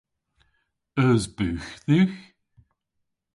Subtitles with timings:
[1.03, 2.17] Eus bugh dhywgh?